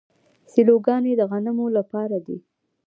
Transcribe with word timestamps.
سیلوګانې 0.51 1.13
د 1.19 1.21
غنمو 1.31 1.67
لپاره 1.77 2.17
دي. 2.25 2.37